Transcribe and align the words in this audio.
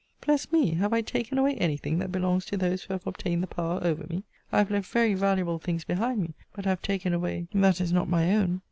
Bless 0.19 0.51
me! 0.51 0.71
have 0.77 0.93
I 0.93 1.01
taken 1.01 1.37
away 1.37 1.53
any 1.57 1.77
thing 1.77 1.99
that 1.99 2.11
belongs 2.11 2.43
to 2.45 2.57
those 2.57 2.81
who 2.81 2.93
have 2.95 3.05
obtained 3.05 3.43
the 3.43 3.45
power 3.45 3.79
over 3.83 4.03
me? 4.09 4.23
I 4.51 4.57
have 4.57 4.71
left 4.71 4.91
very 4.91 5.13
valuable 5.13 5.59
things 5.59 5.83
behind 5.83 6.21
me; 6.23 6.33
but 6.55 6.65
have 6.65 6.81
taken 6.81 7.13
away 7.13 7.47
that 7.53 7.79
is 7.79 7.93
not 7.93 8.09
my 8.09 8.33
own. 8.35 8.59